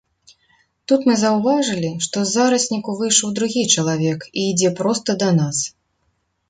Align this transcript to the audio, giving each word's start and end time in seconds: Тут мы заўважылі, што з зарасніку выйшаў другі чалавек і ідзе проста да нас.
Тут 0.91 1.03
мы 1.09 1.17
заўважылі, 1.23 1.91
што 2.05 2.17
з 2.23 2.33
зарасніку 2.39 2.97
выйшаў 3.03 3.37
другі 3.41 3.67
чалавек 3.75 4.19
і 4.39 4.49
ідзе 4.51 4.69
проста 4.83 5.09
да 5.23 5.29
нас. 5.45 5.57